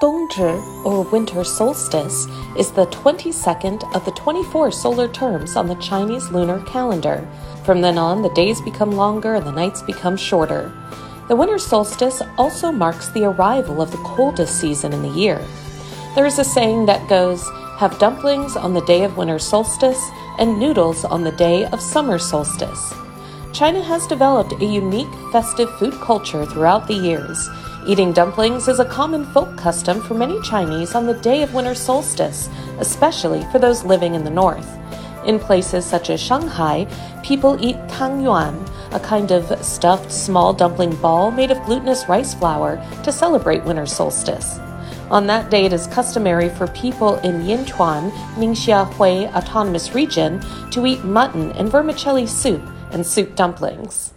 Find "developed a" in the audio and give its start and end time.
24.06-24.66